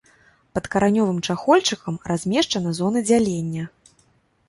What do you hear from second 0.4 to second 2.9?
Пад каранёвым чахольчыкам размешчана